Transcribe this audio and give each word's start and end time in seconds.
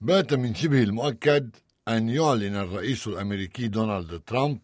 بات 0.00 0.34
من 0.34 0.54
شبه 0.54 0.82
المؤكد 0.82 1.56
أن 1.88 2.08
يعلن 2.08 2.56
الرئيس 2.56 3.06
الأمريكي 3.06 3.68
دونالد 3.68 4.20
ترامب 4.26 4.58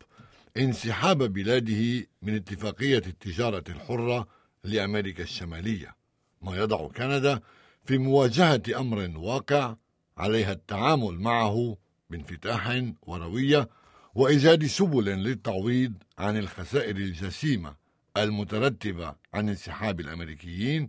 انسحاب 0.57 1.23
بلاده 1.23 2.07
من 2.23 2.35
اتفاقية 2.35 3.03
التجارة 3.07 3.65
الحرة 3.69 4.29
لأمريكا 4.65 5.23
الشمالية 5.23 5.97
ما 6.43 6.57
يضع 6.57 6.89
كندا 6.89 7.41
في 7.85 7.99
مواجهة 7.99 8.63
أمر 8.77 9.13
واقع 9.17 9.77
عليها 10.17 10.53
التعامل 10.53 11.15
معه 11.15 11.77
بانفتاح 12.11 12.83
وروية 13.03 13.69
وإيجاد 14.15 14.67
سبل 14.67 15.05
للتعويض 15.05 15.93
عن 16.19 16.37
الخسائر 16.37 16.97
الجسيمة 16.97 17.77
المترتبة 18.17 19.15
عن 19.35 19.49
انسحاب 19.49 20.01
الأمريكيين 20.01 20.87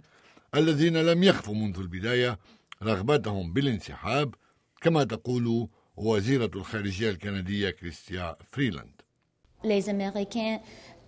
الذين 0.56 0.98
لم 0.98 1.24
يخفوا 1.24 1.56
منذ 1.56 1.80
البداية 1.80 2.40
رغبتهم 2.83 3.53
بالانسحاب 3.53 4.35
كما 4.81 5.05
تقول 5.05 5.69
وزيرة 5.97 6.51
الخارجية 6.55 7.11
الكندية 7.11 7.71
كريستيا 7.71 8.37
فريلاند 8.51 9.03
Les 9.65 9.89
Américains 9.89 10.61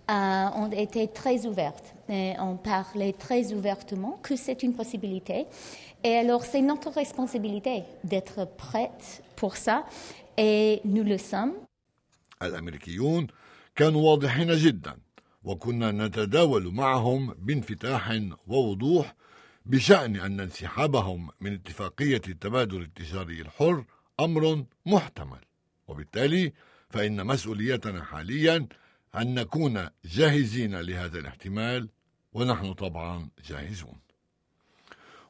euh, 0.09 0.49
ont 0.55 0.71
été 0.71 1.07
très 1.07 1.45
ouverts 1.45 1.83
et 2.09 2.33
ont 2.39 2.57
parlé 2.57 3.13
très 3.13 3.53
ouvertement 3.53 4.19
que 4.23 4.35
c'est 4.35 4.63
une 4.63 4.73
possibilité. 4.73 5.45
Et 6.03 6.15
alors, 6.15 6.43
c'est 6.43 6.61
notre 6.61 6.89
responsabilité 6.89 7.83
d'être 8.03 8.45
prête 8.57 9.21
pour 9.35 9.55
ça 9.55 9.85
et 10.37 10.81
nous 10.85 11.03
le 11.03 11.17
sommes. 11.17 11.53
الأمريكيون 12.41 13.27
كانوا 13.75 14.01
واضحين 14.01 14.55
جدا 14.55 14.97
وكنا 15.43 15.91
نتداول 15.91 16.73
معهم 16.73 17.33
بانفتاح 17.39 18.19
ووضوح 18.47 19.15
بشأن 19.66 20.16
أن 20.16 20.40
انسحابهم 20.40 21.30
من 21.40 21.52
اتفاقية 21.52 22.22
التبادل 22.28 22.82
التجاري 22.82 23.40
الحر 23.40 23.84
أمر 24.20 24.64
محتمل. 24.86 25.40
وبالتالي 25.88 26.52
فإن 26.90 27.26
مسؤوليتنا 27.26 28.04
حاليا 28.04 28.66
أن 29.16 29.34
نكون 29.34 29.88
جاهزين 30.04 30.80
لهذا 30.80 31.18
الاحتمال 31.18 31.88
ونحن 32.32 32.72
طبعا 32.72 33.28
جاهزون. 33.48 34.00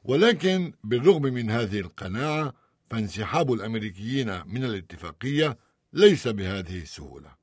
ولكن 0.04 0.72
بالرغم 0.84 1.22
من 1.22 1.50
هذه 1.50 1.80
القناعة 1.80 2.54
فانسحاب 2.90 3.52
الأمريكيين 3.52 4.46
من 4.46 4.64
الاتفاقية 4.64 5.58
ليس 5.92 6.28
بهذه 6.28 6.82
السهولة. 6.82 7.34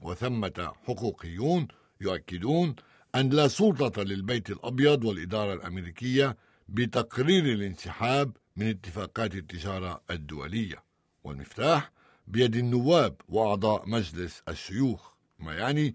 وثمة 0.00 0.72
حقوقيون 0.86 1.68
يؤكدون 2.00 2.76
أن 3.14 3.28
لا 3.28 3.48
سلطة 3.48 4.02
للبيت 4.02 4.50
الأبيض 4.50 5.04
والإدارة 5.04 5.54
الأمريكية 5.54 6.36
بتقرير 6.68 7.44
الانسحاب 7.44 8.36
من 8.56 8.68
اتفاقات 8.68 9.34
التجارة 9.34 10.02
الدولية. 10.10 10.84
والمفتاح 11.24 11.92
بيد 12.26 12.56
النواب 12.56 13.16
وأعضاء 13.28 13.88
مجلس 13.88 14.42
الشيوخ. 14.48 15.12
ما 15.38 15.54
يعني 15.54 15.94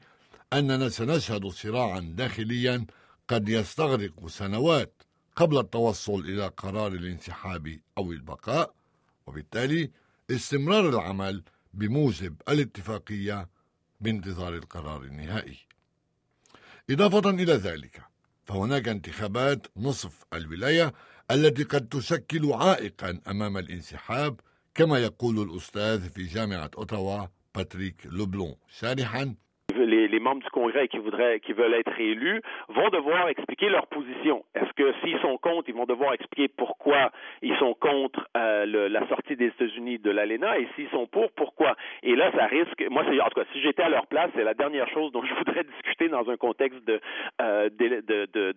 أننا 0.53 0.89
سنشهد 0.89 1.47
صراعا 1.47 1.99
داخليا 1.99 2.85
قد 3.27 3.49
يستغرق 3.49 4.27
سنوات 4.27 5.03
قبل 5.35 5.57
التوصل 5.57 6.19
إلى 6.19 6.47
قرار 6.47 6.91
الانسحاب 6.91 7.79
أو 7.97 8.11
البقاء 8.11 8.73
وبالتالي 9.27 9.91
استمرار 10.31 10.89
العمل 10.89 11.43
بموجب 11.73 12.41
الاتفاقية 12.49 13.49
بانتظار 14.01 14.55
القرار 14.55 15.03
النهائي. 15.03 15.57
إضافة 16.89 17.29
إلى 17.29 17.53
ذلك 17.53 18.01
فهناك 18.45 18.87
انتخابات 18.87 19.67
نصف 19.77 20.23
الولاية 20.33 20.93
التي 21.31 21.63
قد 21.63 21.87
تشكل 21.89 22.53
عائقا 22.53 23.19
أمام 23.27 23.57
الانسحاب 23.57 24.39
كما 24.75 24.99
يقول 24.99 25.39
الأستاذ 25.49 26.09
في 26.09 26.23
جامعة 26.23 26.71
أوتاوا 26.77 27.25
باتريك 27.55 28.05
لوبلون 28.05 28.55
شارحا 28.67 29.35
les, 29.85 30.19
membres 30.19 30.43
du 30.43 30.49
Congrès 30.49 30.87
qui 30.87 30.97
voudraient, 30.97 31.39
qui 31.39 31.53
veulent 31.53 31.73
être 31.73 31.99
élus 31.99 32.41
vont 32.69 32.89
devoir 32.89 33.27
expliquer 33.29 33.69
leur 33.69 33.87
position. 33.87 34.43
Est-ce 34.55 34.71
que 34.73 34.93
s'ils 35.01 35.19
sont 35.19 35.37
contre, 35.37 35.69
ils 35.69 35.75
vont 35.75 35.85
devoir 35.85 36.13
expliquer 36.13 36.47
pourquoi 36.47 37.11
ils 37.41 37.55
sont 37.57 37.73
contre 37.73 38.27
euh, 38.37 38.89
la 38.89 39.07
sortie 39.07 39.35
des 39.35 39.47
États-Unis 39.47 39.99
de 39.99 40.11
l'ALENA 40.11 40.57
et 40.59 40.67
s'ils 40.75 40.89
sont 40.89 41.07
pour, 41.07 41.31
pourquoi? 41.31 41.75
Et 42.03 42.15
là, 42.15 42.31
ça 42.31 42.45
risque. 42.45 42.83
Moi, 42.89 43.03
c'est 43.09 43.19
en 43.19 43.27
tout 43.29 43.41
cas, 43.41 43.47
si 43.53 43.61
j'étais 43.61 43.83
à 43.83 43.89
leur 43.89 44.07
place, 44.07 44.29
c'est 44.35 44.43
la 44.43 44.53
dernière 44.53 44.87
chose 44.89 45.11
dont 45.11 45.23
je 45.25 45.33
voudrais 45.33 45.63
discuter 45.63 46.09
dans 46.09 46.29
un 46.29 46.37
contexte 46.37 46.83
de 46.85 46.99
euh, 47.41 47.69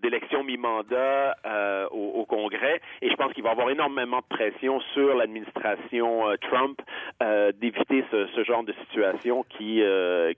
d'élection 0.02 0.44
mi-mandat 0.44 1.36
euh, 1.46 1.86
au, 1.90 2.20
au, 2.20 2.24
Congrès. 2.24 2.80
Et 3.02 3.10
je 3.10 3.14
pense 3.14 3.32
qu'il 3.32 3.42
va 3.42 3.50
y 3.50 3.52
avoir 3.52 3.70
énormément 3.70 4.18
de 4.18 4.36
pression 4.36 4.80
sur 4.94 5.14
l'administration 5.14 6.28
euh, 6.28 6.36
Trump 6.40 6.80
euh, 7.22 7.52
d'éviter 7.52 8.04
ce, 8.10 8.26
ce, 8.34 8.44
genre 8.44 8.64
de 8.64 8.74
situation 8.84 9.44
qui 9.44 9.82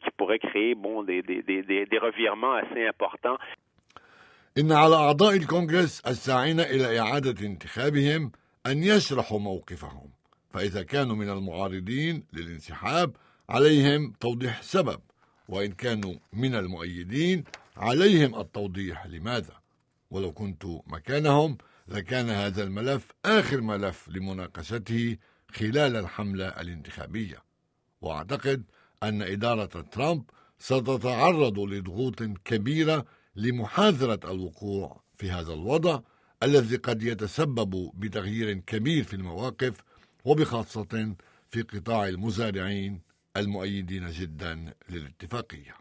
qui 0.02 0.10
pourrait 0.16 0.38
créer 0.38 0.74
bon, 0.74 1.02
des, 1.02 1.22
des, 1.22 1.42
des, 1.42 1.62
des 1.62 1.98
revirements 1.98 2.54
assez 2.54 2.86
importants. 2.86 3.38
إن 4.58 4.72
على 4.72 4.96
أعضاء 4.96 5.36
الكونغرس 5.36 6.00
الساعين 6.00 6.60
إلى 6.60 6.98
إعادة 7.00 7.46
انتخابهم 7.46 8.32
أن 8.66 8.82
يشرحوا 8.82 9.38
موقفهم 9.38 10.10
فإذا 10.50 10.82
كانوا 10.82 11.16
من 11.16 11.28
المعارضين 11.30 12.24
للانسحاب 12.32 13.16
عليهم 13.48 14.12
توضيح 14.20 14.58
السبب 14.58 15.00
وإن 15.48 15.72
كانوا 15.72 16.14
من 16.32 16.54
المؤيدين 16.54 17.44
عليهم 17.76 18.40
التوضيح 18.40 19.06
لماذا 19.06 19.54
ولو 20.10 20.32
كنت 20.32 20.64
مكانهم 20.86 21.58
لكان 21.88 22.30
هذا 22.30 22.62
الملف 22.62 23.08
آخر 23.24 23.60
ملف 23.60 24.08
لمناقشته 24.08 25.16
خلال 25.54 25.96
الحملة 25.96 26.48
الانتخابية. 26.48 27.42
وأعتقد 28.00 28.62
أن 29.02 29.22
إدارة 29.22 29.80
ترامب 29.80 30.22
ستتعرض 30.58 31.58
لضغوط 31.58 32.22
كبيرة 32.22 33.04
لمحاذرة 33.36 34.30
الوقوع 34.30 35.00
في 35.16 35.30
هذا 35.30 35.52
الوضع 35.52 36.00
الذي 36.42 36.76
قد 36.76 37.02
يتسبب 37.02 37.90
بتغيير 37.94 38.52
كبير 38.52 39.04
في 39.04 39.14
المواقف 39.14 39.74
وبخاصة 40.24 41.14
في 41.50 41.62
قطاع 41.62 42.08
المزارعين 42.08 43.00
المؤيدين 43.36 44.10
جدا 44.10 44.74
للاتفاقية. 44.90 45.74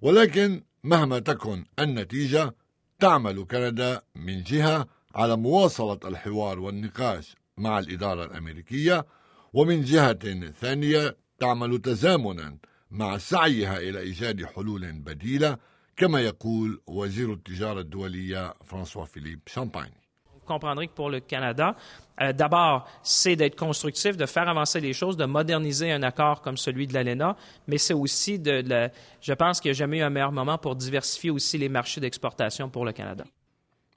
ولكن 0.00 0.62
مهما 0.84 1.18
تكن 1.18 1.64
النتيجة 1.78 2.54
تعمل 3.00 3.44
كندا 3.44 4.02
من 4.14 4.42
جهة 4.42 4.88
على 5.14 5.36
مواصلة 5.36 5.98
الحوار 6.04 6.58
والنقاش 6.58 7.36
مع 7.57 7.79
الاداره 7.79 8.25
الامريكيه 8.25 9.05
ومن 9.53 9.83
جهه 9.83 10.51
ثانيه 10.61 11.17
تعمل 11.39 11.81
تزامنا 11.81 12.57
مع 12.91 13.17
سعيها 13.17 13.77
إلى 13.77 13.99
إيجاد 13.99 14.45
حلول 14.45 14.91
بديلة 14.91 15.57
كما 15.95 16.21
يقول 16.21 16.81
وزير 16.87 17.33
التجارة 17.33 17.79
الدولية 17.79 18.53
فرانسوا 18.65 19.05
فيليب 19.05 19.39
شامباني 19.47 20.03
comprendrez 20.45 20.87
que 20.87 20.93
pour 20.93 21.09
le 21.09 21.19
Canada, 21.19 21.75
euh, 22.21 22.33
d'abord, 22.33 22.87
c'est 23.01 23.35
d'être 23.35 23.55
constructif, 23.55 24.17
de 24.17 24.25
faire 24.25 24.47
avancer 24.47 24.79
les 24.79 24.93
choses, 24.93 25.17
de 25.17 25.25
moderniser 25.25 25.91
un 25.91 26.03
accord 26.03 26.41
comme 26.41 26.57
celui 26.57 26.85
de 26.87 26.93
l'ALENA, 26.93 27.35
mais 27.67 27.77
c'est 27.77 27.93
aussi 27.93 28.39
de, 28.39 28.61
de, 28.61 28.89
je 29.21 29.33
pense 29.33 29.59
qu'il 29.59 29.69
n'y 29.69 29.77
a 29.77 29.79
jamais 29.83 29.99
eu 29.99 30.01
un 30.01 30.09
meilleur 30.09 30.31
moment 30.31 30.57
pour 30.57 30.75
diversifier 30.75 31.31
aussi 31.31 31.57
les 31.57 31.69
marchés 31.69 32.01
d'exportation 32.01 32.69
pour 32.69 32.85
le 32.85 32.91
Canada. 32.91 33.25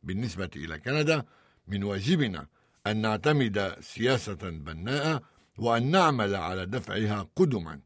بالنسبة 0.02 0.50
إلى 0.56 0.78
كندا 0.78 1.24
من 1.68 1.84
واجبنا 1.84 2.46
أن 2.87 2.97
نعتمد 2.97 3.75
سياسة 3.79 4.49
بناءة 4.49 5.21
وأن 5.57 5.91
نعمل 5.91 6.35
على 6.35 6.65
دفعها 6.65 7.27
قدما 7.35 7.79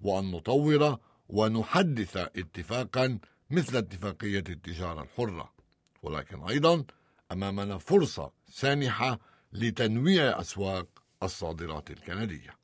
وأن 0.00 0.30
نطور 0.30 0.98
ونحدث 1.28 2.16
اتفاقا 2.16 3.18
مثل 3.50 3.76
اتفاقية 3.76 4.44
التجارة 4.48 5.02
الحرة. 5.02 5.52
ولكن 6.02 6.42
أيضا 6.42 6.84
أمامنا 7.32 7.78
فرصة 7.78 8.32
سانحة 8.48 9.18
لتنويع 9.52 10.40
أسواق 10.40 10.86
الصادرات 11.22 11.90
الكندية. 11.90 12.56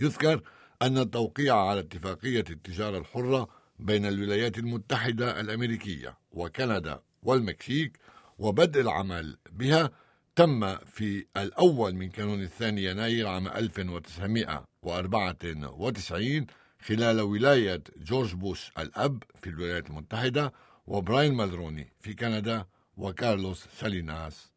يذكر 0.00 0.42
أن 0.82 0.98
التوقيع 0.98 1.56
على 1.56 1.80
اتفاقية 1.80 2.44
التجارة 2.50 2.98
الحرة 2.98 3.48
بين 3.78 4.06
الولايات 4.06 4.58
المتحدة 4.58 5.40
الأمريكية 5.40 6.18
وكندا 6.32 7.02
والمكسيك 7.22 7.98
وبدء 8.38 8.80
العمل 8.80 9.38
بها 9.50 9.90
تم 10.36 10.76
في 10.76 11.26
الأول 11.36 11.94
من 11.94 12.10
كانون 12.10 12.42
الثاني 12.42 12.84
يناير 12.84 13.26
عام 13.26 13.48
1994 13.48 16.46
خلال 16.86 17.20
ولاية 17.20 17.82
جورج 17.96 18.34
بوش 18.34 18.70
الأب 18.78 19.22
في 19.42 19.50
الولايات 19.50 19.90
المتحدة 19.90 20.52
وبراين 20.86 21.34
مالروني 21.34 21.92
في 22.00 22.14
كندا 22.14 22.64
وكارلوس 22.96 23.64
ساليناس 23.80 24.52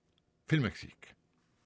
في 0.48 0.56
المكسيك. 0.56 1.16